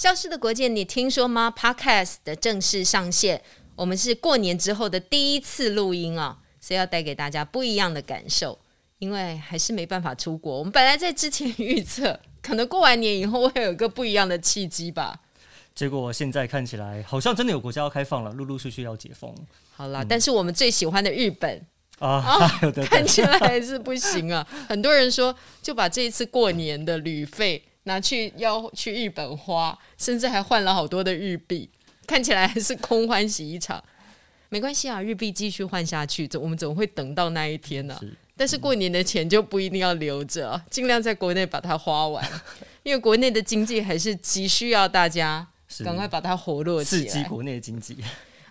[0.00, 3.42] 消失的国界，你听说吗？Podcast 的正式上线，
[3.76, 8.58] 我们是过年之后的第一次录音啊，所以要带给大家不一样的感受。
[8.98, 15.20] 因为还是没办法出国，我们本来在之前预测，可能过完年以后会有一个不一样的契机吧。
[15.74, 19.30] 结果现在看起来，好像真的有国家要开放了，陆陆续续要解封。
[19.76, 21.60] 好啦，嗯、但是我们最喜欢的日本
[21.98, 22.24] 啊，
[22.62, 24.46] 哦、看起来还是不行啊。
[24.66, 31.70] 很多人说，就把这一次过年的旅费拿去要去日本花，甚至还换了好多的日币，
[32.06, 33.82] 看起来还是空欢喜一场。
[34.48, 38.00] 没关系啊，日币继续换下去，总我们总会等到那一天呢、啊。
[38.36, 42.26] 但是过年的钱就不一定要留着，尽量在国内把它花完，
[42.82, 45.46] 因为国内的经济还是急需要大家
[45.84, 47.96] 赶快把它活络起来，刺激国内的经济。
[48.00, 48.04] 嗯、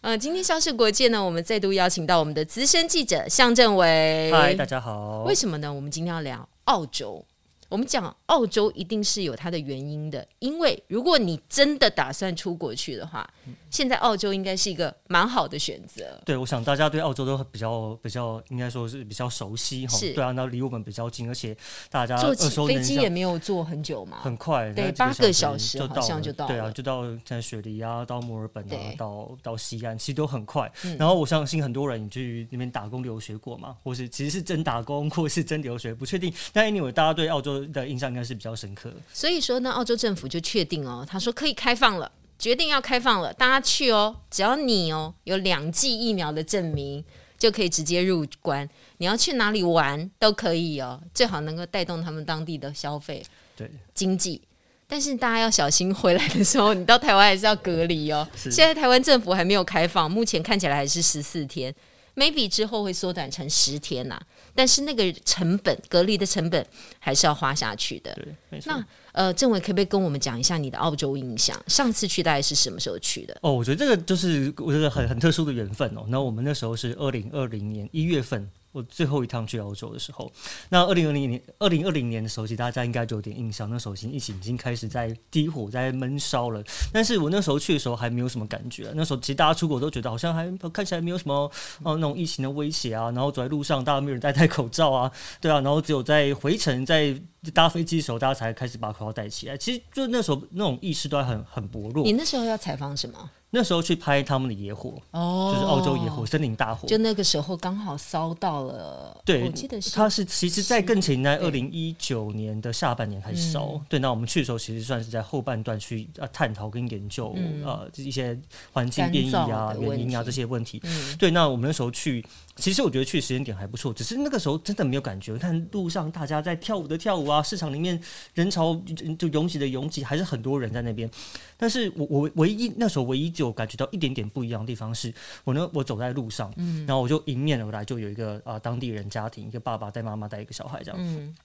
[0.14, 4.32] 呃，今天消失国界呢，我们再度邀请到我们的资深记者向正伟。
[4.32, 5.24] 嗨，大家好。
[5.24, 5.74] 为什么呢？
[5.74, 7.26] 我们今天要聊澳洲。
[7.70, 13.27] 我们讲澳洲一定是有它的原因的，因为如果你真的打算出国去的话，
[13.70, 16.20] 现在澳洲应该是一个蛮好的选择。
[16.25, 19.95] 对，我想大家对澳洲都比较比较，应该说是比较熟悉哈。
[19.95, 21.55] 是，对啊，那离我们比较近，而且
[21.91, 26.51] 大家坐起飞机也没有坐很久嘛，很快，对，八个小时好像就到了。
[26.51, 30.71] 对啊，就到在雪梨啊，到墨尔本啊，到到西安，其实都很快。
[30.97, 36.34] 然后我相信很多人你去那边打工留学过嘛，或是其实是真打工，或是真留学，不确定。
[36.51, 38.40] 但 anyway，大家对澳洲的印象应该是。
[38.40, 47.04] 比较深刻，所以说呢，澳洲政府就确定哦，他说可以开放了，决定要开放了，大家去哦，只要你哦有两剂疫苗的证明，
[47.37, 48.65] 就可以直接入关。
[48.99, 53.21] 你要去哪里玩都可以哦，最好能够带动他们当地的消费、
[53.57, 54.41] 对经济。
[54.87, 58.26] 但是大家要小心，回来的时候你到台湾还是要隔离哦。
[58.34, 61.76] 现在台湾政府还没有开放，目前看起来还是十四天。
[62.15, 64.22] maybe 之后会缩短成十天呐、啊，
[64.59, 66.68] 但是那个成本隔离的成本
[67.00, 68.14] 还是要花下去的。
[68.16, 68.74] 对，没错。
[68.74, 71.58] 那呃，政委可不可以跟我们讲一下你的澳洲印象？
[71.68, 73.38] 上次去大概是什么时候去的？
[73.42, 76.03] 哦，我觉得这个就是我觉得很很特殊的缘分哦。
[76.09, 78.52] 那我们那时候是二零二零年一月份。
[78.72, 80.31] 我最后一趟去澳洲的时候，
[80.69, 83.69] 那二零二零年二零二零年的时候，其实大家应该就有点印象。
[83.69, 86.63] 那时候疫情已经开始在低火，在闷烧了。
[86.94, 88.91] 但是我那时候去的时候还没有什么感觉。
[88.96, 91.52] 那时候其实大家出国都觉得好像还看起来没有什么
[91.84, 93.06] 哦、那种疫情的威胁啊。
[93.12, 95.59] 然后走在路上，大家没有人戴戴口罩啊，对啊。
[95.62, 97.19] 然后只有在回程在
[97.54, 99.58] 搭飞机的时候，大家才开始把口罩戴起来。
[99.58, 102.04] 其实就那时候那种意识都还很很薄弱。
[102.04, 103.30] 你那时候要采访什么？
[103.52, 106.88] 那时候去拍他们的野火，哦，就是澳洲野火，森林大火。
[106.88, 109.90] 就那个时候刚好烧到了，对，我记得是。
[109.90, 113.82] 它是其实，在更前，在二零一九年的下半年开始烧。
[113.90, 117.36] 对，那我们去的时候，其实算是在后半段去呃探讨跟研究
[117.66, 118.40] 呃一些
[118.72, 120.80] 环境变异啊、原因啊这些问题。
[121.18, 122.24] 对，那我们那时候去。
[122.56, 125.38] 其实我觉得去时间点还不错，只是那个时候真的没有感觉。
[125.38, 128.00] 看路上大家在跳舞的跳舞啊，市场里面
[128.34, 128.79] 人潮
[129.17, 131.09] 就拥挤的拥挤，还是很多人在那边。
[131.57, 135.13] 但是我我唯一那时候唯一就感觉到一点点不一样的地方是，
[135.44, 141.35] 我呢我走在路上，嗯，然后我就迎面而来就有一个啊、呃、当地人家庭，一个爸爸带妈妈带一个小孩这样，嗯，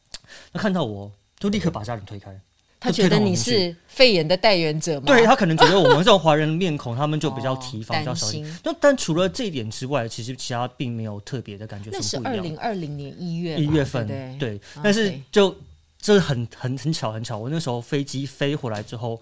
[0.52, 2.38] 那看到我就立刻把家人推开。
[2.80, 5.06] 他觉得你是肺炎的代言者吗？
[5.06, 8.44] 对，他可能觉得我们这种华人面孔，他们就比较提防，比较小心。
[8.62, 11.88] 那但除了这一点之外，其实其他并没有特别的感觉。
[11.90, 14.06] 那是二零二零年一月一月份，
[14.38, 14.60] 对。
[14.82, 15.56] 但是就
[16.04, 19.18] 这很很很巧很巧，我那时候飞机飞回来之后，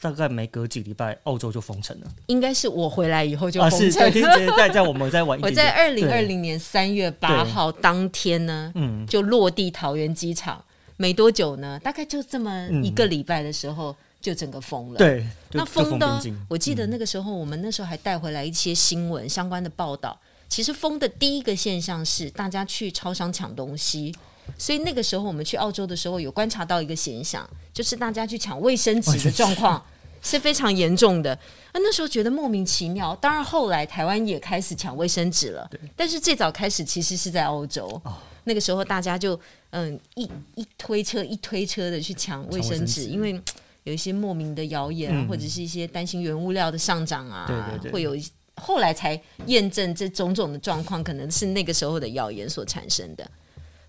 [0.00, 2.06] 大概没隔几礼拜，澳洲就封城了。
[2.28, 3.78] 应该是我回来以后就封城。
[3.78, 5.38] 啊，是在在我们在玩。
[5.44, 10.64] 我在二零二零年三月八号当天呢，嗯，就落地桃园机场。
[10.96, 14.96] 没多久呢，大概就这么一个礼拜的时候，嗯、就整个封了。
[14.96, 20.18] 对，那封的，我记得那个时候，我们那时候还带回来一些新闻、嗯、相关的报道。
[20.48, 24.14] 其实封的第一个现象是，大家去超商抢东西。
[24.58, 29.84] 所以那个时候我们去澳洲的时候，有观察到一个现象，就是大家去抢卫生纸的状况
[30.22, 31.38] 是非常严重的。
[31.72, 33.16] 那那时候觉得莫名其妙。
[33.16, 37.86] 当然后来台湾也开始抢卫生纸了，对但是最早开始其实是在欧洲。
[38.04, 39.38] 哦那个时候大家就
[39.70, 43.40] 嗯一一推车一推车的去抢卫生纸，因为
[43.84, 47.46] 有一些莫名的谣言啊，或者是一些担心原物料的上涨啊，
[47.92, 48.16] 会有
[48.56, 53.30] 后来才验证这种种的状况可能是那个时候的谣言所产生的。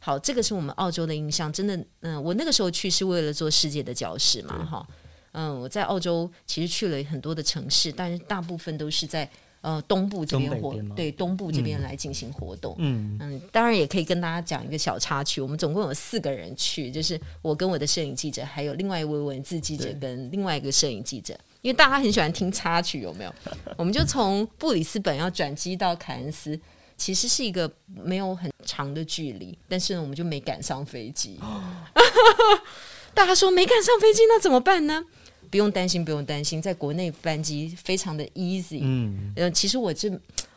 [0.03, 4.85] 好，这个是我们澳洲的印象，真的嗯，我那个时候去是为了做世界的教室嘛，哈，
[5.31, 9.29] 嗯，我在澳洲其实去了很多的城市，但是大部分都是在。
[9.63, 15.39] 呃，东部这边活对东部这边来进行活动，嗯嗯，当然也可以跟大家讲一个小插曲。
[15.39, 21.33] 我们总共有四个人去，就是我跟我的摄影记者，还有另外一位文字记者跟另外一个摄影记者。
[21.61, 23.33] 因为大家很喜欢听插曲，有没有？
[23.77, 26.59] 我们就从布里斯本要转机到凯恩斯，
[26.97, 31.39] 其实是一个没有很长的距离，但是呢，我们就没赶上飞机。
[33.13, 35.03] 大家说没赶上飞机，那怎么办呢？
[35.51, 38.79] 不用担心，不用担心，在国内班机非常的 easy。
[38.81, 40.09] 嗯，呃，其实我这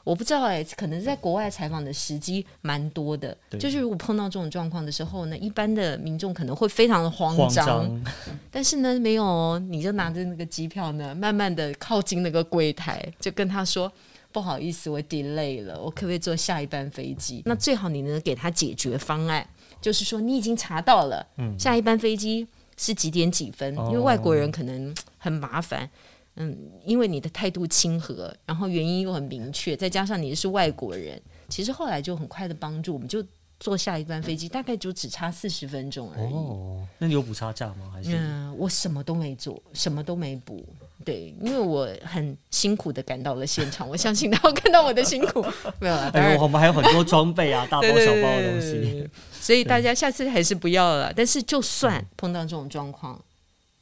[0.05, 8.03] 我不知道哎，可能在国外采访的时机蛮多的，就是如果碰到这种状况的时候呢，一般的民众可能会非常的慌张，
[8.51, 13.93] 但是呢，没有哦，你就拿着那个机票呢，慢慢的靠近那个柜台，就跟他说。
[14.37, 17.41] 不好意思，我 delay 了，我可不可以坐下一班飞机？
[17.47, 19.49] 那最好你能给他解决方案，
[19.81, 22.47] 就是说你已经查到了，嗯，下一班飞机
[22.77, 23.75] 是几点几分？
[23.87, 25.89] 因为外国人可能很麻烦，
[26.35, 26.55] 嗯，
[26.85, 31.19] 因为你的态度亲和，然后原因又很明确，再加上你是外国人，
[31.49, 33.25] 其实后来就很快的帮助，我们就
[33.59, 36.35] 坐下一班飞机，大概就只差四十分钟而已。
[36.35, 37.91] 哦，那你有补差价吗？
[37.91, 38.15] 还是？
[38.15, 40.63] 嗯，我什么都没做，什么都没补。
[41.05, 45.45] 对，因为我很辛苦的赶到了现场，我相信他会看到我的辛苦。
[45.79, 51.13] 没有了，哎呦，我们还有很多装备啊，大包小包的东西，对对对对，所以大家下次还是不要了。
[51.15, 53.21] 但是就算碰到这种状况，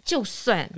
[0.04, 0.68] 就算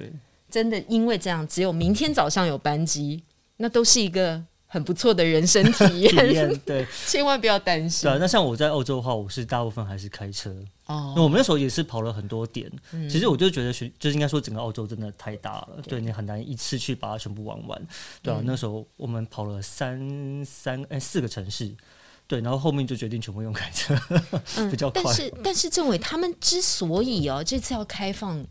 [0.50, 3.22] 真的因为这样，只有明天早上有班机，
[3.56, 4.44] 那都是一个。
[4.66, 8.02] 很不错的人生体验， 体验 对，千万不要担心。
[8.08, 10.50] 对啊，那像我在欧洲的话，我是大部分还是开车。
[10.86, 12.70] 哦，那我们那时候也是跑了很多点。
[12.92, 17.86] 嗯、其实我就觉得，学就是应该说，整个澳洲真的太大了，对，对你很难一次去把它全部玩完。
[18.22, 21.74] 对啊，嗯、那时候我们跑了三三哎四个城市，
[22.26, 23.96] 对，然后后面就决定全部用开车，
[24.56, 25.02] 嗯、 比较快。
[25.02, 28.44] 但是但是政委他们之所以哦这次要开放。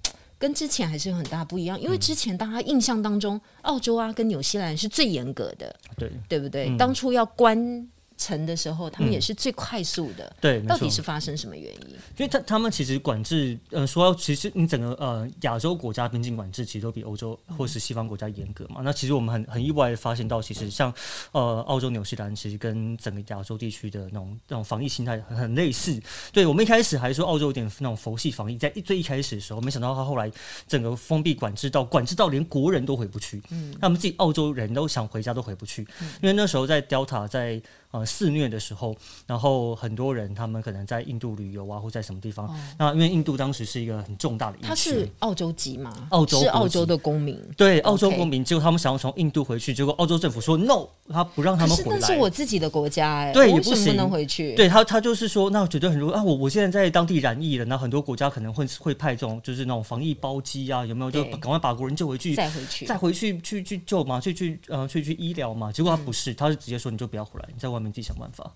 [0.46, 6.70] 跟之前还是有很大不一样，因为之前大家印象当中，澳洲啊跟纽西兰是最严格的，对对不对？
[6.70, 7.90] 嗯、当初要关。
[8.18, 10.26] 成的时候，他们也是最快速的。
[10.26, 11.90] 嗯、对，到底是发生什么原因？
[12.18, 18.78] 因为他他们其实管制，呃，说其实你整个呃亚洲国家边境管制其实都比欧洲或是西方国家严格嘛。
[18.80, 20.94] 嗯、那其实我们很很意外的发现到，其实像
[21.32, 26.02] 呃澳洲、纽西兰，其实跟整个亚洲地区的那种那种防疫心态很很类似。
[26.32, 30.32] 对，我们一开始还说澳洲有点那种佛系防疫，在最一开始的时候，没想到他后来
[30.68, 33.42] 整个封闭管制到管制到连国人都回不去。
[33.50, 37.62] 嗯，他们自己澳洲人都想回家都回不去，嗯、因为那时候在 Delta 在。
[37.96, 38.94] 呃，肆虐的时候，
[39.26, 42.46] 然后很多人他们可能在印度旅游啊，或在什么地方。
[42.46, 45.94] 哦、那因为印度当时是一个很重大的疫情，他是澳洲籍嘛？
[46.10, 48.44] 澳洲是澳洲的公民，对，澳洲公民。
[48.44, 52.00] 结果他们想要从印度回去，结果澳洲政府说 no，他不让他们回来。
[52.02, 54.54] 那是我自己的国家哎、欸，对，为什么不能回去？
[54.56, 61.12] 对他，他就是说，那我觉得很多啊，我我现在在当地染疫了，那很多国家可能会会派这种就是那种防疫包机啊，有没有？
[61.12, 65.72] 就赶快把国人救回去，再回去，再回去去去救嘛，去去呃去去医疗嘛。
[65.72, 68.56] 结果他不是，嗯、他是直接说你就不要回来，你在外面自己想办法。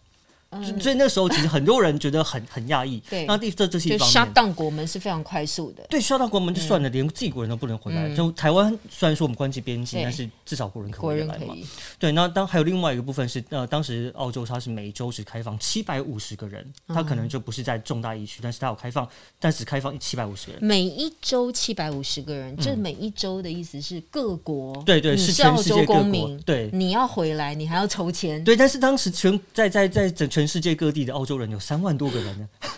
[0.51, 3.00] 嗯、所以那时候其实很多人觉得很很讶异。
[3.10, 4.12] 对，那第这这是一方面。
[4.12, 5.84] 杀到国门是非常快速的。
[5.90, 8.07] 对，杀到国门就算了，嗯、连自己国人都不能回来。
[8.07, 11.56] 嗯、就台湾虽然说我们关起边境，但是至少国人可以回来嘛。
[11.98, 19.07] 对，那当还有另外一个部分是，呃，当时澳洲它是每周只开放七百五十个人，它可能就不是在重大疫区，但是它有开放，
[19.40, 20.63] 但只开放七百五十个人。
[20.63, 24.81] 每一周七百五十个人，这每一周的意思是各国。
[24.84, 26.38] 对对，是全世界各国。
[26.45, 28.44] 对，你要回来，你还要筹钱。
[28.44, 31.14] 对，但是当时全在在在整全世界各地的。
[31.14, 32.48] 澳洲人有三万多个人呢。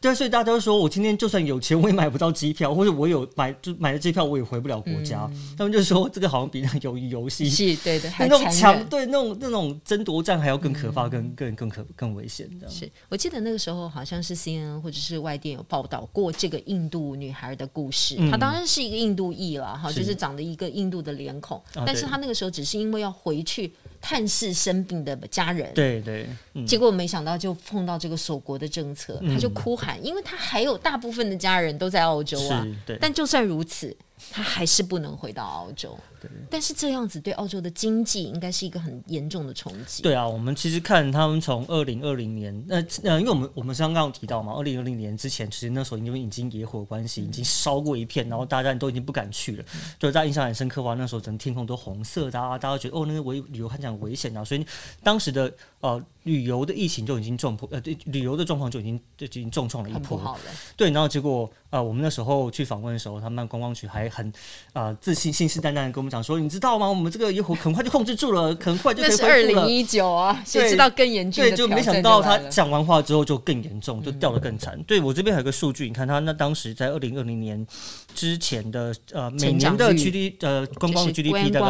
[0.00, 5.28] 对，所以大家都说，我今天就算有钱，我也买不到机票，或者我有买就买了机票，我也回不了国家。
[5.30, 12.48] 嗯、他们就说，这个好像比那个鱿鱼游戏是对的， 那种强对那种那种争夺战还要更可怕，更更更可更危险。
[12.58, 18.16] 的是我记得那个时候好像是 CNN 或者是外电有报道过这个印度女孩的故事。
[18.30, 32.66] 她、嗯、当然是一个印度裔了哈，就是长得一个印度的脸孔，是但是她那个时候只是因为要回去探视生病的家人，对对，嗯、结果没想到就碰到这个锁国的政策，他就哭喊，嗯、因为他还有大部分的家人都在澳洲啊，
[33.00, 33.96] 但就算如此。
[34.30, 40.02] 他还是不能回到澳洲，对但是这样子对澳洲的经济应该是一个很严重的冲击。
[40.02, 49.64] 对啊，我们其实看他们从二零二零年，那呃，因为我们我们刚刚提到嘛，二零二零年之前，其实那时候因为已经野火关系，已经烧过一片，然后大家都已经不敢去了，
[49.98, 50.82] 就大家印象很深刻。
[50.82, 54.66] 哇，那时候整个天空都红色的啊，大家觉得哦，那个危旅游很讲危险啊，所以
[55.02, 60.18] 当时的呃旅游的疫情就已经重破，呃，对旅游的状况就已经就已经重创了一波。
[60.18, 60.42] 好了，
[60.76, 64.30] 对，然后结果呃，我们那时候去访问的时候，他们观光局还很。
[64.72, 66.88] 啊、呃，自信信誓旦旦的跟我们讲说，你知道吗？
[66.88, 69.28] 我们这个野火很快就控制住了，很快就可以恢复了。
[69.28, 71.42] 二零一九啊，谁知道更严重？
[71.42, 74.74] 对，就没想到他讲完话之后就更严重，就掉得更惨。
[74.76, 77.66] 嗯、对我这边还有个数据，你看他那当时在二零二零年
[78.14, 81.60] 之前的呃每年的 GDP 呃观光的 GDP 大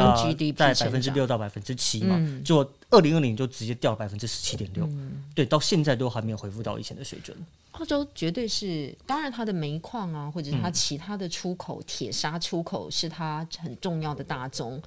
[0.68, 4.88] 概在百分之六到百分之七嘛，嗯、就二零二零就直接掉百分之十七点六，
[5.34, 7.36] 对，到现在都还没有恢复到以前的水准。
[7.72, 14.82] 澳洲绝对是，当然它的煤矿啊，或者是它其他的出口，铁砂、嗯、出口是它很重要的大宗。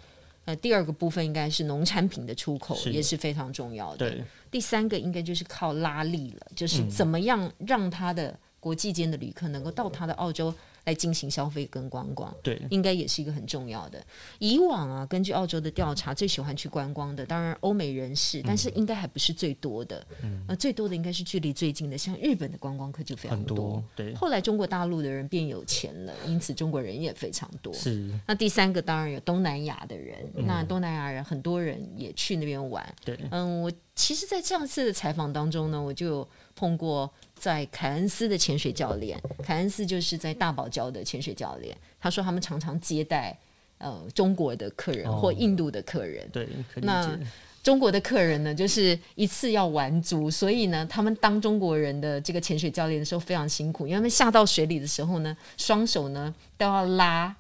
[0.46, 4.14] 呃，第二个部分应该是农产品的出口，是也是非常重要的。
[4.52, 10.54] 第三个应该就是靠拉力了，就是怎么样让它的国际间的旅客能够到它的澳洲
[10.86, 14.04] 来进行消费跟观光，对，应该也是一个很重要的。
[14.40, 20.06] 以往啊，根据澳洲的调查，最喜欢去观光的，当然欧美人士，但是应该还不是最多的。
[20.24, 23.56] 嗯，呃，最多的应该是距离最近的，像日本的观光客就非常多。
[23.56, 27.74] 多对，后来中国大陆的人变有钱了，因此中国人也非常多。
[27.74, 28.10] 是。
[28.28, 32.84] 那第三个当然有东南亚的人，嗯、那东南亚人很多人也去那边玩。
[33.06, 37.12] 对，嗯，我其实，在上次的采访当中呢，我就有碰过。
[37.36, 41.76] 在凯恩斯的潜水教练，凯恩斯就是在大堡礁的潜水教练。
[42.00, 43.38] 他说他们常常接待
[43.80, 46.24] 呃中国的客人或印度的客人。
[46.28, 47.20] 哦、对，那
[47.62, 57.36] 中国的客人呢，就是一次要玩足，所以呢，他们当中国人的这个潜水教练的时候非常辛苦，因为他们下到水里的时候呢，双手呢都要拉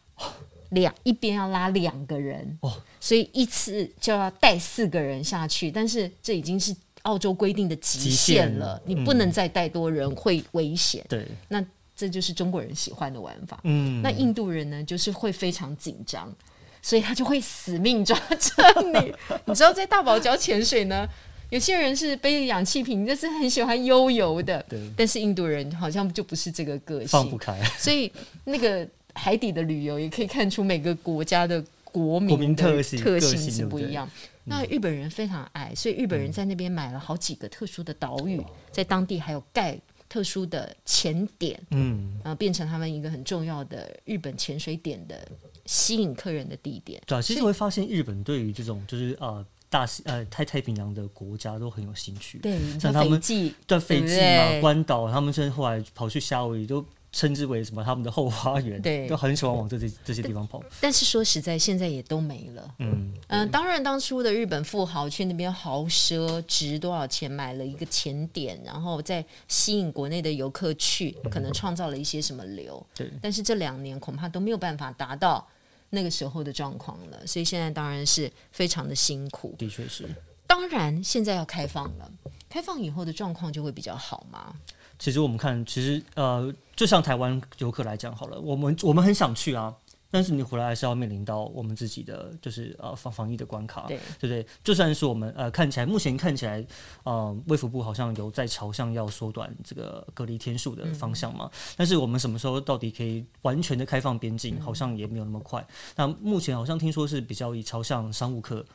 [0.71, 6.75] 两一边要拉两个人，哦，所以一次就要带四个人下去，但是这已经是。
[7.03, 11.05] 澳洲规定的极限了，限你不能再带多人，嗯、会危险。
[11.07, 11.63] 对，那
[11.95, 13.59] 这就是中国人喜欢的玩法。
[13.63, 16.33] 嗯，那印度人呢，就是会非常紧张，
[16.81, 19.13] 所以他就会死命抓着你。
[19.45, 21.07] 你知道，在大堡礁潜水呢，
[21.49, 24.65] 有些人是背着氧气瓶，就是很喜欢悠游的。
[24.69, 27.61] 对，但是印度人好像就不是这个个性，放不开。
[27.77, 28.11] 所以
[28.45, 34.09] 那个海底的旅游也可以看出每个国家的国民的特性特性是不一样。
[34.45, 45.27] 那日本人非常爱，所以日本人在那边买了好几个特殊的岛屿，在当地还有盖特殊的潜点，嗯，然后变成他们一个很重要的日本潜水点的
[45.65, 47.01] 吸引客人的地点。
[47.05, 56.85] 对啊，其实会发现日本对于这种就是呃大西呃太太平洋的国家都很有兴趣，对，像他们对对斐济嘛、关岛，他们甚至后来跑去夏威夷都。
[57.13, 57.83] 称之为什么？
[57.83, 60.61] 他们的后花园，对，都很喜欢往这些这些地方跑。
[60.81, 62.75] 但是说实在，现在也都没了。
[62.79, 72.83] 嗯嗯、呃，当然，当初的日本富豪去那边豪奢，值多少钱买了一个前点，然后再吸引国内的游客去，可能创造了一些什么流。
[72.95, 73.19] 对、嗯。
[73.21, 75.47] 但是这两年恐怕都没有办法达到
[75.91, 79.53] 那个时候的状况了，所以现在当然是非常的辛苦。
[79.59, 80.09] 的确是。
[80.47, 82.11] 当然，现在要开放了，
[82.49, 84.55] 开放以后的状况就会比较好吗？
[84.99, 89.75] 其实我们看，其实呃，就像台湾游客来讲好了，我们我们很想去啊，
[90.09, 94.45] 但是你回来还是要面临到我们自己的就是呃防防疫的关卡，对，对不对？
[94.63, 96.65] 就算是我们呃看起来目前看起来，
[97.03, 105.59] 呃，卫福部好像有在朝向要缩短这个隔离天数的方向嘛，嗯、但是我们什么时候到底可以完全的开放边境，好像也没有那么快。
[105.61, 108.65] 嗯、那目前好像听说是比较以朝向商务客，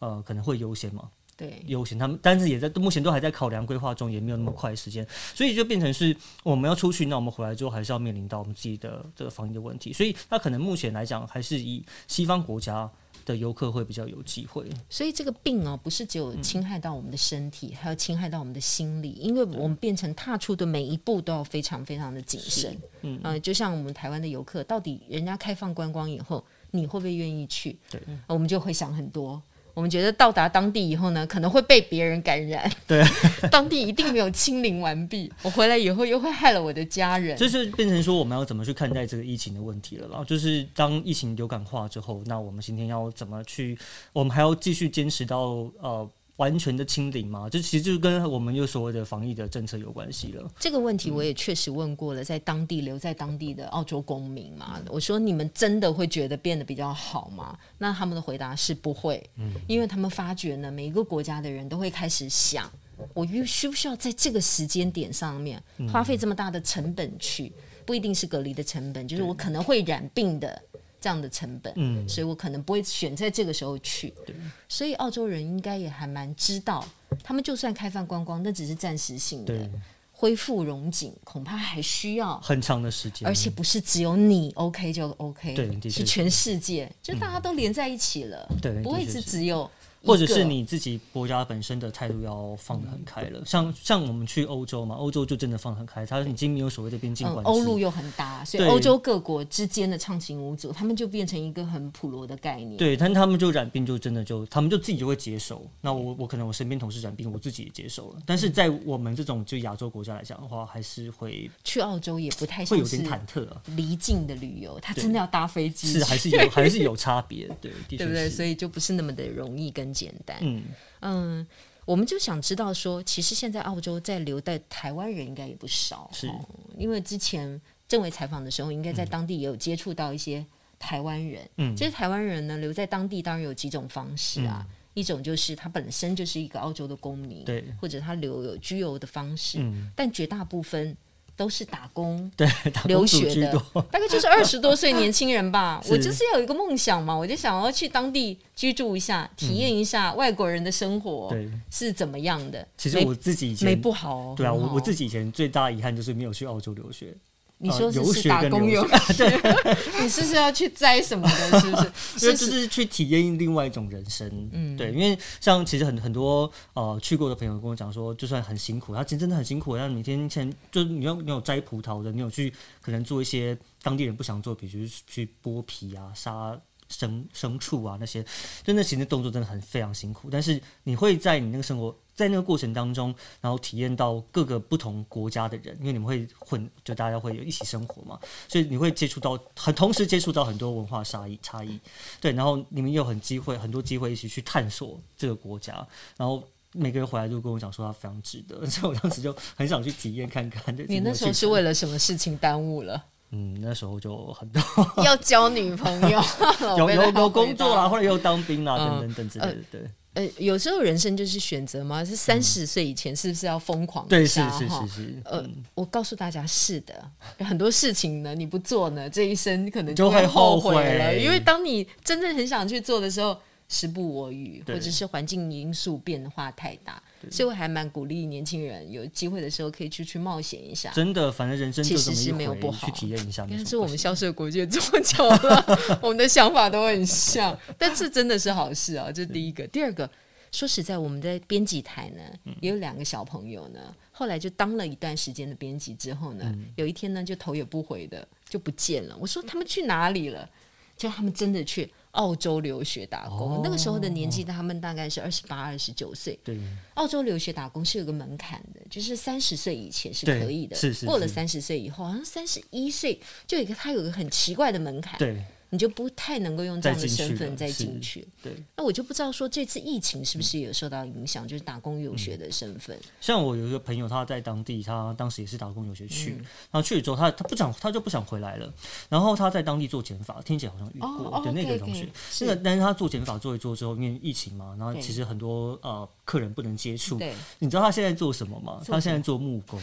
[0.00, 1.08] 呃，可能会优先嘛。
[1.38, 12.90] 对，优先他们，但是也在目前都还在考量规划中，也没有那么快的时间，所以就变成是我们要出去，那我们回来之后还是要面临到我们自己的这个防疫的问题，所以他可能目前来讲还是以西方国家
[13.24, 14.64] 的游客会比较有机会。
[14.90, 22.76] 所以这个病哦，不是只有侵害到我们的身体，嗯、还有侵害到我们的心理，因为我们变成踏出的每一步都要非常非常的谨慎。
[23.02, 27.78] 嗯、呃，就像我们台湾的游客，到底人家开放观光以后，你会不会愿意去？
[27.88, 29.40] 对，我们就会想很多。
[29.78, 32.68] 我们觉得到达当地以后呢，可能会被别人感染。
[32.84, 33.00] 对，
[33.48, 35.32] 当地一定没有清零完毕。
[35.42, 37.36] 我回来以后又会害了我的家人。
[37.36, 40.08] 就是变成说，我们要怎么去看待这个疫情的问题了？
[40.08, 43.78] 然后就是当疫情流感化之后，那我们今天要怎么去？
[44.12, 45.38] 我们还要继续坚持到
[45.80, 46.10] 呃。
[46.38, 47.48] 完全的清零吗？
[47.50, 50.48] 这其实就是跟我们又所谓的防疫的政策有关系了。
[50.58, 57.58] 这个问题我也确实问过了，在当地留在当地的澳洲公民嘛，我说你们真的会觉得变得比较好吗？
[57.76, 62.70] 那他们的回答是不会，嗯，因为他们发觉呢，每一个国家的人都会开始想，
[63.12, 67.52] 我需需不需要在这个时间点上面花费这么大的成本去？
[67.84, 70.62] 不一定是隔离的成本，就是我可能会染病的。
[71.00, 74.12] 这样的成本，嗯，所以我可能不会选在这个时候去。
[74.26, 74.34] 对，
[74.68, 76.84] 所以澳洲人应该也还蛮知道，
[77.22, 79.70] 他们就算开放观光，那只是暂时性的，
[80.12, 86.04] 恢复融景恐怕还需要很长的时间，而且不是只有你 OK 就 OK，对，是。
[86.04, 89.70] 全世界，就大家都连在一起了，嗯、对，不会是只有。
[90.04, 102.76] 或者是你自己国家本身的态度要放得很开了，像像我们去欧洲嘛，欧洲就真的放得很开，它已经没有所谓的边境管制，欧陆又很大，所以欧洲各国之间的畅行无阻，他们就变成一个很普罗的概念。
[102.76, 105.68] 对，但他们就染病就真的就他们就自己就会接受。
[105.80, 108.22] 那我我可能我身边同事染病，我自己也接受了。
[108.24, 113.60] 但是在我们这种就亚洲国家来讲的话，还是会去澳洲也不太会有点忐忑啊。
[113.76, 118.28] 离境的旅游，他真的要搭飞机，是还是有还是有差别，对， 对不对？
[118.30, 120.36] 所以就不是那么的容易跟简单。
[120.40, 120.62] 嗯。
[121.00, 121.46] 嗯，
[121.84, 126.30] 我们就想知道说，其实现在澳洲在留的台湾人应该也不少，是。
[126.76, 130.44] 因为之前政委采访的时候，应该在当地也有接触到一些
[130.78, 131.48] 台湾人。
[131.56, 140.96] 嗯，其实台湾人呢，留在当地当然有几种方式啊，嗯、一种就是他本身就是一个澳洲的公民，对，或者他留有居留的方式，嗯，但绝大部分
[141.38, 142.46] 都是打工对
[142.86, 143.52] 留学的，
[143.92, 145.80] 大概就是二十多岁年轻人吧。
[145.88, 151.32] 我就是要有一个梦想嘛，我就想要去当地居住一下，体验一下外国人的生活
[151.70, 152.66] 是怎么样的。
[152.76, 157.14] 其实我自己以前没不好哦，对啊，我我自己以前最大遗憾就是没有去澳洲留学。
[157.60, 159.28] 你说是，是打工游学，对，
[160.00, 161.60] 你是不是要去摘什么的？
[161.60, 161.92] 是不是？
[162.24, 164.30] 因为就是去体验另外一种人生。
[164.52, 169.76] 嗯，对，因为像其实很很多呃去过的朋友跟我讲说，就算很辛苦，他其实真的很辛苦。
[169.76, 176.56] 他每天前就是你要你有摘葡萄的，你有去可能做一些当地人不想做，比如去剥皮啊、杀
[176.88, 178.24] 生牲畜啊那些，
[178.62, 180.28] 就那其实动作真的很非常辛苦。
[180.30, 181.96] 但是你会在你那个生活。
[182.18, 188.18] 在那个过程当中，然后体验到各个不同国家的人，因为你们会混，就大家会有一起生活嘛，
[188.48, 191.78] 所以你会接触到很同时接触到很多文化差异差异，
[192.20, 195.74] 对，然后你们也有很机会很多机会一起去探索这个国家，
[196.16, 196.42] 然后
[196.72, 200.76] 每个人回来都跟我讲说他非常值得， 所以我当时就很想去体验看看。
[200.88, 203.00] 你那时候是为了什么事情耽误了？
[203.30, 204.62] 嗯，那时候就很多
[205.04, 206.20] 要交女朋友，
[206.78, 209.80] 有有有工作啦，或者又当兵啦，等等等之类的，对。
[210.14, 212.04] 呃，有时候人生就是选择吗？
[212.04, 214.16] 是三十岁以前是不是要疯狂一下？
[214.16, 215.22] 对，是是是是。
[215.24, 215.44] 呃，
[215.74, 216.94] 我告诉大家，是的，
[217.38, 221.14] 很多事情呢，你不做呢，这一生可能就会后悔了。
[221.16, 223.36] 因为当你真正很想去做的时候。
[223.68, 230.90] 时不我与，或者是环境因素变化太大，所以我还蛮鼓励年轻人有机会的时候可以出去冒险一下。
[230.92, 233.46] 真的，反正人生其实是没有不好，去体验一下。
[233.50, 239.12] 但是我们消失的国界这么久了， 我们的想法都很像，但是真的是好事啊！
[239.12, 240.10] 这是第一个，第二个，
[240.50, 242.22] 说实在，我们在编辑台呢，
[242.62, 249.14] 也有两个小朋友呢，后来就当了一段时间的编辑之后呢，嗯、有一天呢，就头也不回的就不见了。
[249.20, 250.48] 我说他们去哪里了？
[250.96, 251.92] 就他们真的去。
[252.18, 256.38] 澳洲留学打工，哦、那个时候的年纪，他们大概是二十八、二十九岁。
[256.42, 256.58] 对，
[256.94, 265.16] 澳洲留学打工是有个门槛的，就是三十岁以前是可以的，是是是，过了三十岁以后，好像三十一岁就有一个，他有个很奇怪的门槛。
[265.18, 265.42] 对。
[265.70, 268.52] 你就不太能够用这样的身份再进去，对。
[268.76, 272.98] 那我就不知道说这次疫情是不是有受到影响，就是打工游学的身份。
[273.20, 276.30] 像我有一个朋友，他在当地，他当时也是打工游学去，
[276.70, 278.72] 然后去了之后，他他不想，他就不想回来了。
[279.10, 282.08] 然后他在当地做减法，听起来好像遇过，对那个同学，
[282.40, 287.18] 那个但是他做减法做一做之后，因为疫情嘛，然后其实很多呃客人不能接触。
[287.18, 288.80] 对，你知道他现在做什么吗？
[288.86, 289.78] 他现在做木工，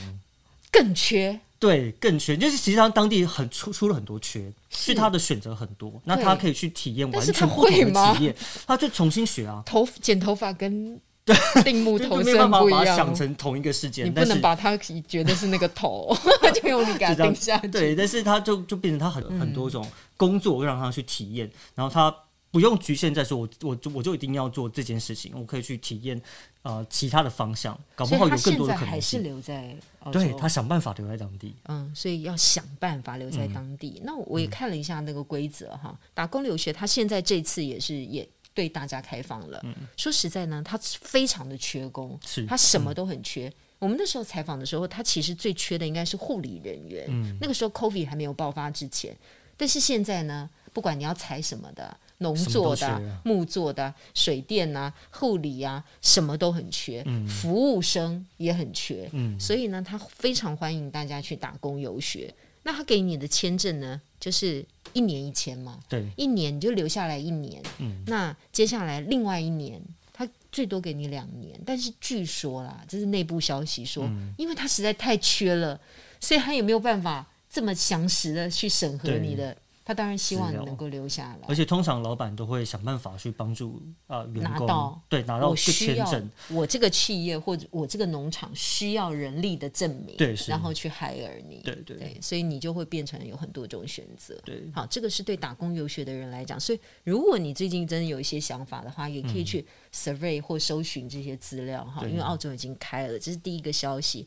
[0.72, 1.40] 更缺。
[1.66, 8.36] 对，更缺，就是实际上当地很出出了很多缺，是他的选择很多，那他可以去体验完全不同的体验，
[8.68, 9.64] 他就重新学啊。
[9.66, 16.16] 头剪头发跟对钉木头是不一样，没办法把它想成同一个事件，你不能把他觉得是那个头，
[16.54, 17.68] 就用你给他钉下去。
[17.70, 19.84] 对，但是他就就变成他很很多种
[20.16, 22.16] 工作让他去体验，然后他。
[22.52, 26.22] 不用局限在说，我我就我就一定要做这件事情，我可以去体验
[26.66, 28.92] 呃其他的方向，搞不好有更多的可能性。
[28.92, 29.78] 还是留在
[30.12, 34.00] 对他想办法留在当地，嗯，所以要想办法留在当地。
[34.00, 39.62] 嗯、那我也看了一下那个规则哈，嗯、打工留学，他现在这次也是也对大家开放了。
[39.64, 43.48] 嗯、说实在呢，他非常的缺工，是他什么都很缺。
[43.48, 47.06] 嗯、我们那时候采访的时候，他其实最缺的应该是护理人员。
[47.10, 49.16] 嗯，那个时候 COVID 还没有爆发之前，
[49.56, 51.96] 但是现在呢，不管你要采什么的。
[52.20, 62.34] 农作的、啊、木作的、水电啊、护理啊，什么都很缺，嗯、服务生也很缺，嗯、所以呢，他非常欢迎大家去打工游学。
[62.64, 67.62] 那他给你的签证呢，就是一年一签嘛，对，一年你就留下来一年。
[67.80, 69.80] 嗯、那接下来另外一年，
[70.14, 71.60] 他最多给你两年。
[71.66, 75.80] 但是据说啦，这是内部消息说，嗯、因为他实在太缺了，
[76.20, 79.56] 所以他也没有办法这么详实的去审核你的。
[79.86, 86.28] 他当然希望你能够留下来，而且通常老板都会想办法去帮助啊、呃、员工拿到对拿到签证。
[86.50, 94.36] 我这个企业或者我这个农场需要人力的证明，对，然后去 hire 你，对对，对，所以你就会变成有很多种选择。
[94.44, 96.60] 对，好，这个是对打工游学的人来讲。
[96.60, 104.26] 所以如果你最近真的有一些想法的话，也可以去 survey 或搜寻这些资料哈，嗯、因为澳洲已经开了，这是第一个消息。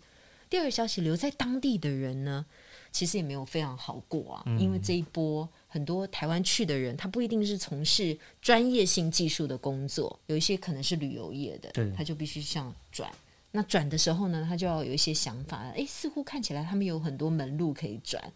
[0.49, 2.47] 第二个消息，留在当地的人呢，
[2.99, 5.49] 其实也没有非常好过啊，嗯、因为这一波。
[5.71, 13.11] 很多台湾去的人，他不一定是从事专业性技术的工作，有一些可能是旅游业的，对他就必须像转。
[13.51, 15.59] 那转的时候呢，他就要有一些想法。
[15.77, 18.33] 哎，似乎看起来他们有很多门路可以转。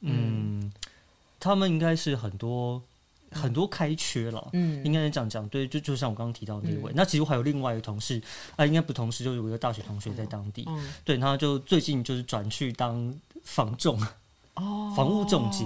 [0.00, 0.72] 嗯，嗯
[1.38, 2.82] 他们应该是很多
[3.30, 4.50] 很多开缺了。
[4.52, 5.48] 嗯，应该是这样讲。
[5.48, 6.90] 对，就就像我刚刚提到的那位。
[6.90, 8.20] 嗯、那其实我还有另外一个同事，
[8.56, 10.64] 啊，应该不同事，就有一个大学同学在当地。
[10.66, 13.14] 嗯，对，他就最近就是转去当
[13.44, 14.00] 房仲，
[14.54, 15.64] 哦，房屋中介。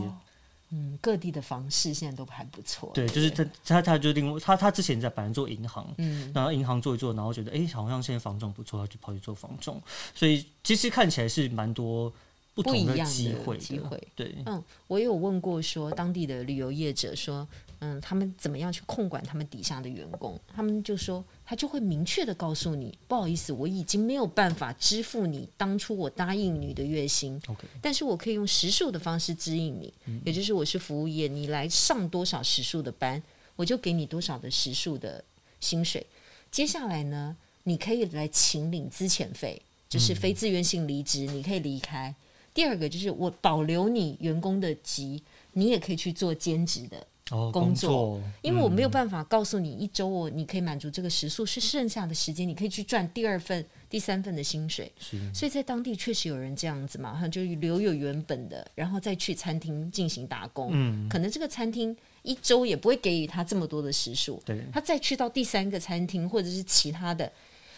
[0.70, 2.90] 嗯，各地的房市现在都还不错。
[2.92, 9.80] 对，就是他，他，他就另外，他，他之前在本来做银行，嗯，然后银行做一做，然后觉得，哎，好像现在房仲不错，他就跑去做房仲。
[10.14, 12.12] 所以其实看起来是蛮多
[12.54, 14.08] 不同的机会的机会。
[14.14, 17.48] 对，嗯，我有问过说当地的旅游业者说，
[17.80, 20.38] 嗯，他们怎么样去控管他们底下的员工？
[20.54, 33.22] 他们就说，他就会明确的告诉你，不好意思，我已经没有办法支付你当初我答应你的月薪，OK，但是我可以用时数的方式支应你，嗯，也就是我是服务业，你来上多少时数的班，
[33.54, 35.22] 我就给你多少的时数的
[35.60, 36.04] 薪水。
[36.50, 42.14] 接下来呢，你可以来请领资遣费，就是非自愿性离职，你可以离开。
[42.54, 54.90] 第二个就是我保留你员工的级，你也可以去做兼职的哦、工作因为我没有办法告诉你一周我你可以满足这个时数，是剩下的时间你可以去赚第二份、第三份的薪水。
[55.34, 60.70] 所以在当地确实有人这样子嘛，哈，就留有原本的，然后再去餐厅进行打工。
[60.72, 67.30] 嗯，可能这个餐厅一周也不会给予他这么多的时数，对，他再去到第三个餐厅或者是其他的，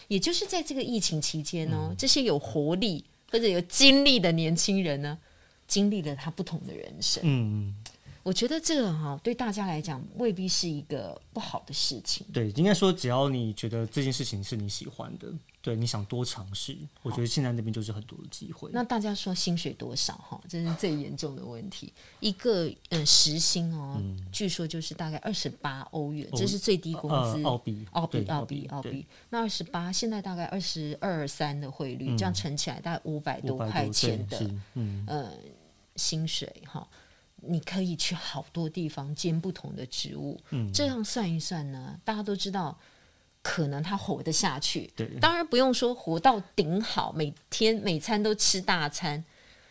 [0.07, 3.03] 也就是在这个疫情期间呢、哦嗯，这些有活力。
[3.33, 5.17] 或者有经历的年轻人呢，
[5.65, 7.23] 经历了他不同的人生。
[7.25, 7.73] 嗯，
[8.23, 12.25] 我觉得这个哈对大家来讲未必是一个不好的事情。
[12.31, 15.27] 对，应该说只要你觉得这件事情是你喜欢的，
[15.61, 18.69] 对，你想多尝试，我觉得现在那边就是很多的机会。
[18.73, 20.39] 那大家说薪水多少哈？
[20.47, 21.91] 这是最严重的问题。
[22.19, 27.43] 一个嗯时薪哦、嗯，据说就是大概二十八欧元，这是最低工资。
[27.43, 29.05] 澳币，澳币，澳币，澳币。
[29.29, 35.31] 那二十八，现在大概二十二三的汇率，这样乘起来大概五百多块钱的嗯呃
[35.95, 36.87] 薪水哈。
[37.41, 42.77] 你可以去好多地方兼不同的职务，嗯，这样算一算呢，大家都知道。
[43.43, 49.25] 可能他活得下去，对，当然不用说活到顶好，每天每餐都吃大餐，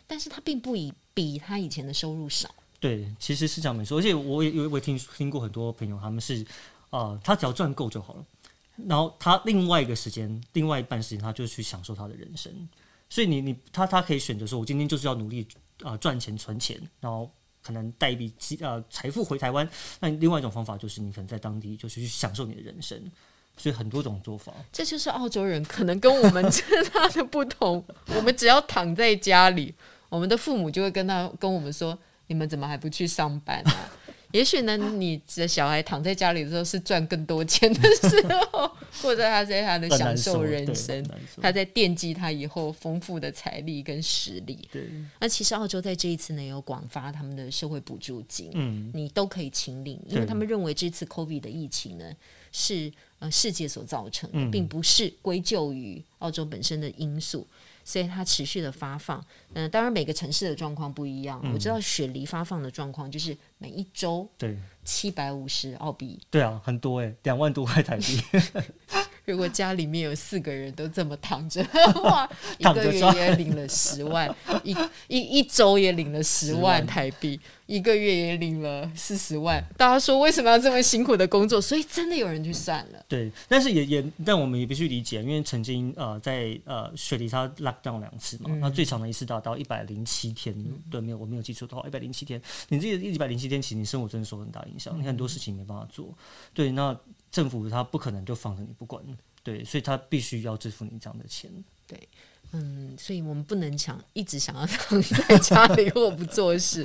[0.09, 2.53] 但是他并不以比他以前的收入少。
[2.81, 6.45] 对，其实是这样没错，而且我也我也听听过很多朋友，他们是
[6.91, 8.27] 啊、呃，他只要赚够就好了，
[8.89, 12.53] 然后他另外一个时间，另外一半时间，他就去享受他的人生。
[13.09, 15.47] 所以你你他他可以选择说，我今天就是要努力
[15.85, 17.31] 啊赚、呃、钱存钱，然后
[17.63, 19.69] 可能带一笔呃财富回台湾。
[20.01, 23.01] 那另外一种方法就是你可能在当地就是去享受你的人生。
[23.57, 27.85] 所以很多种做法，这就是澳洲人可能跟我们最大的不同。
[28.17, 29.75] 我们只要躺在家里，
[30.09, 33.93] 我们的父母就会跟他跟我们说：“你们怎么还不去上班、啊？”
[34.33, 38.71] 也许呢，你的小孩躺在家里的时候是赚更多钱的时候，
[39.03, 41.05] 或者他在他的享受人生，
[41.41, 44.59] 他在惦记他以后丰富的财力跟实力。
[44.73, 44.89] 对，
[45.19, 52.05] 那其实澳洲在这一次呢，有广发他们的社会补助金，嗯，你都可以请领，因为他们认为这次 COVID 的疫情呢
[52.53, 52.93] 是。
[53.21, 59.19] 呃，世界所造成的，并不是归咎于澳洲本身的因素，嗯，所以它持续的发放。
[59.55, 61.53] 嗯，呃，当然每个城市的状况不一样，嗯。
[61.53, 68.21] 我知道雪梨发放的状况就是每一周对七百五十澳币，对啊，很多诶，两万多块台币。
[69.33, 74.29] 如果家里面有四个人都这么躺着的话， 一个月也领了十万，
[74.65, 74.77] 一
[75.09, 79.65] 一一周也领了十万台币，一个月也领了四十万。
[79.77, 81.61] 大家说为什么要这么辛苦的工作？
[81.61, 83.05] 所以真的有人去算了。
[83.09, 90.55] 对，但是也也，但我们也必须理解，因为曾经呃在呃雪梨它 lock down 两次嘛，那、嗯、最长的一次达到一百零七天，
[90.91, 92.41] 对，没有我没有记错的话，一百零七天。
[92.69, 96.13] 你这一百零七天，其实你生活真的受很大影响，你很多事情没办法做。
[96.53, 96.97] 对，那。
[97.31, 99.03] 政府他不可能就放着你不管，
[99.43, 101.51] 对，所以他必须要支付你这样的钱。
[101.87, 102.09] 对，
[102.53, 106.83] 嗯，所以我们不能想一直想要躺在家里或不做事。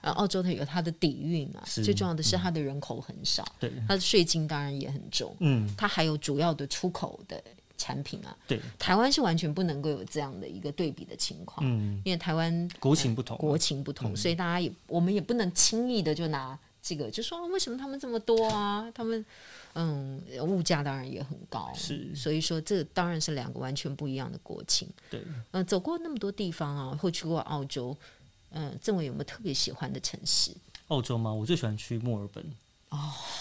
[0.00, 7.42] 啊， 澳洲它有它的底蕴啊，最重要的是它的人口很少，对，它的税金当然也很重，嗯，它还有主要的出口的
[7.76, 19.26] 产品啊，对，台湾是完全不能够有这样的一个对比的情况，嗯，因为台湾国情不同，呃，国情不同，嗯，所以大家也我们也不能轻易的就拿这个就说为什么他们这么多啊，他们。
[19.74, 24.88] 嗯，物价当然也很高，是，所以说这当然是两个完全不一样的国情。
[25.10, 27.96] 对，嗯，走过那么多地方啊，或去过澳洲，
[28.50, 30.52] 嗯，政委有没有特别喜欢的城市？
[30.88, 31.32] 澳洲吗？
[31.32, 32.44] 我最喜欢去墨尔本。
[32.90, 32.98] 哦，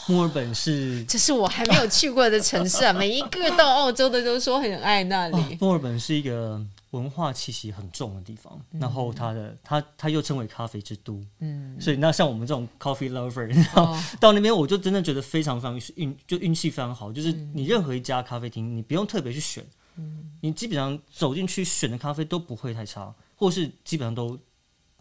[0.08, 2.94] 墨尔本是，这是我还没有去过的城市啊！
[2.94, 5.36] 每一个到澳洲的都说很爱那里。
[5.36, 6.66] 哦，墨尔本是一个。
[6.92, 19.64] 文化气息很重的地方，嗯、然后它的它它又称为咖啡之都，嗯，所以那像我们这种 coffee lover，然后到那边我就真的觉得非常非常运，就运气非常好，就是你任何一家咖啡厅，你不用特别去选，
[19.98, 24.40] 嗯，你基本上走进去选的咖啡都不会太差，或是基本上都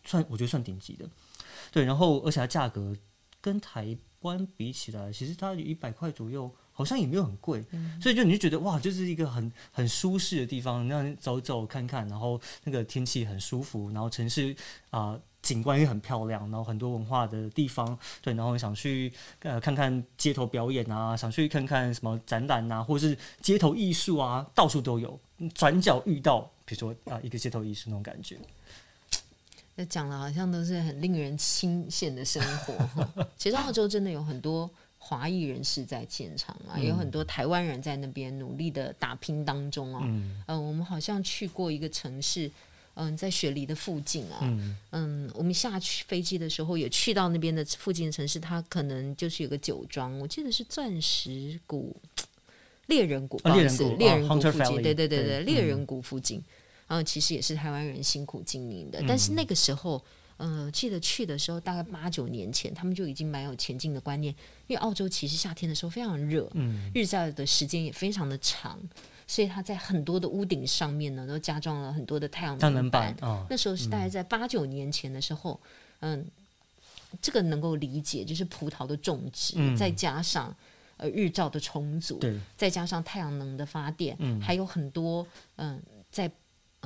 [0.04, 1.08] 算我觉得算顶级的，
[1.70, 2.94] 对，然后而且它价格
[3.40, 3.96] 跟台
[4.26, 6.54] 湾比起来，其实它有一百块左右。
[6.78, 14.54] 好像也没有很贵，嗯，所以就你就觉得哇，就是一个很很舒适的地方，那走走看看，然后那个天气很舒服，然后城市
[14.90, 25.18] 啊，呃、景观也很漂亮，然后很多文化的地方，对，然后想去呃看看街头表演啊，想去看看什么展览啊，或者是街头艺术啊，到处都有，
[25.54, 28.36] 转角遇到，比如说啊一个街头艺术那种感觉。
[29.76, 33.08] 那讲的好像都是很令人钦羡的生活。
[33.38, 40.00] 其实澳洲真的有很多华裔人士在现场啊，嗯、有很多台湾人在那边努力的打拼当中啊。
[40.04, 42.48] 嗯、呃，我们好像去过一个城市，
[42.94, 44.38] 嗯、呃，在雪梨的附近啊。
[44.42, 51.94] 嗯，嗯，我们下去飞机的时候也去到那边的附近的城市，它可能就是有个酒庄，我记得是钻石谷。
[52.86, 56.40] 猎人谷，不好意思，猎人谷附近，对对对对，猎人谷附近，
[56.88, 59.02] 嗯，其实也是台湾人辛苦经营的。
[59.08, 60.02] 但是那个时候，
[60.38, 64.34] 嗯，记得去的时候，大概八九年前，他们就已经蛮有前进的观念。
[64.66, 68.78] 因为澳洲其实夏天的时候非常热，嗯，日照的时间也非常的长，
[69.26, 73.16] 所以他在很多的屋顶上面呢，都加装了很多的太阳能板。
[73.48, 75.60] 那时候是大概在八九年前的时候，
[76.00, 76.26] 嗯，
[77.20, 80.54] 这个能够理解，就是葡萄的种植，再加上。
[80.98, 86.32] 呃，日照的充足，对再加上太阳能的发电，嗯、还有很多嗯、呃，在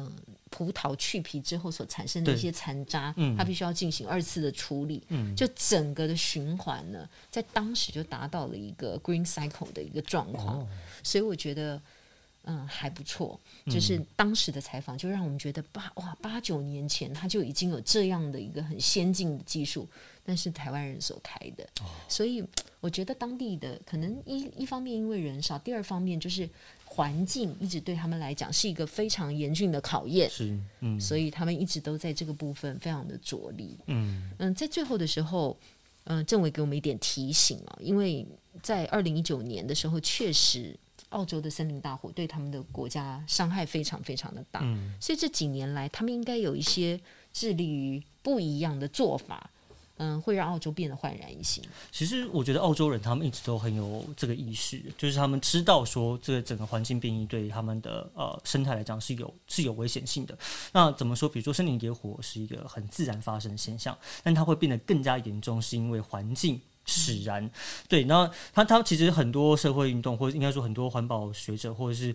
[0.00, 10.68] 嗯、呃、葡萄去皮之后所产生的一些残渣，嗯、它必须要进行二次的处理，嗯、就整个的循环呢，在当时就达到了一个 green cycle 的一个状况，哦、
[11.02, 11.80] 所以我觉得。
[12.44, 13.38] 嗯，还不错。
[13.66, 19.86] 就是当时的采访，就让我们觉得八哇八九年前他就已经有这样的一个很先进的技术，
[20.24, 21.62] 但是台湾人所开的。
[21.82, 22.42] 哦、所以
[22.80, 26.48] 我觉得当地的可能一一方面因为人少，第二方面就是
[26.92, 30.28] 环境一直对他们来讲是一个非常严峻的考验。
[30.28, 33.78] 是，嗯，所以他们一直都在这个部分非常的着力。
[33.86, 35.56] 嗯嗯，在最后的时候，
[36.04, 38.26] 嗯、呃，政委给我们一点提醒啊，因为
[38.60, 40.76] 在二零一九年的时候，确实。
[41.10, 47.00] 澳洲的森林大火对他们的国家伤害非常非常的大，嗯，所以这几年来，他们应该有一些
[47.32, 49.50] 致力于不一样的做法，
[50.02, 51.62] 嗯，会让澳洲变得焕然一新。
[51.92, 60.36] 其实我觉得澳洲人他们一直都很有这个意识，就是他们知道说这个整个环境变异对他们的呃生态来讲是有是有危险性的。
[60.72, 61.28] 那怎么说？
[61.28, 66.58] 比如说森林野火是一个很自然发生的现象，但它会变得更加严重，是因为环境。
[66.86, 67.48] 使然，
[67.88, 72.12] 对，那他他其实很多社会运动，或者应该说很多环保学者，或者是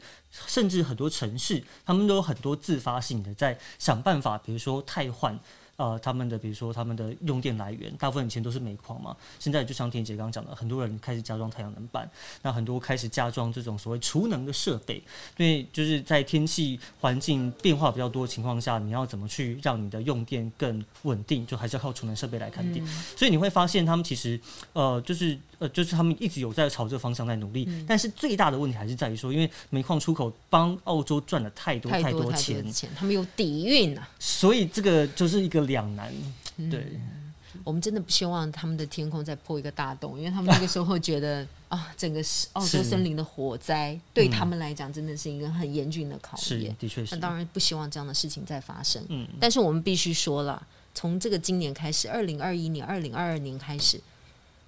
[0.47, 5.39] 甚至很多城市，他们都有很多自发性的在想办法，比如说汰换。
[5.77, 12.09] 呃，他们的比如说他们的用电来源，大部分以前都是煤矿嘛，现在就像田姐刚刚讲的，很多人开始加装太阳能板，
[12.41, 15.03] 那很多开始加装这种所谓储能的设备，
[15.37, 24.39] 因为就是在天气环境变化比较多的情况下，你要怎么去让你的用电更稳定，就还是要靠储能设备来看电，嗯、所以你会发现他们其实
[24.73, 25.37] 呃就是。
[25.59, 32.65] 呃，就是他们一直有在朝这个方向在努力，嗯、但是最大的问题还是在于说，因为煤矿出口帮澳洲赚了太多太多钱，
[32.95, 36.13] 他们有底蕴啊，所以这个就是一个两难。
[36.57, 36.99] 嗯、对，
[37.63, 42.21] 我们真的不希望他们的天空再破一个大洞，因为他们那个时候会觉得 啊，整个
[42.53, 46.45] 澳洲森林的火灾对他们来讲真的是一个很严峻的考验。
[46.45, 47.15] 是，的确是。
[47.15, 49.03] 那当然不希望这样的事情再发生。
[49.09, 53.99] 嗯，但是我们必须说了，从这个今年开始，二零二一年、二零二二年开始。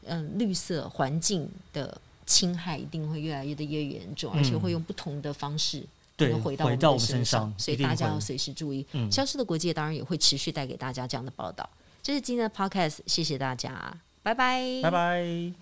[0.08, 5.84] 嗯，绿色环境的侵害一定会越来越的越严重，嗯、而且会用不同的方式
[6.16, 8.86] 对回到我们的身上，所以大家要随时注意。
[8.94, 11.70] 嗯，消失的国界当然也会持续带给大家这样的报道。
[12.02, 15.58] 这是今天的 Podcast，谢谢大家，拜拜，拜拜。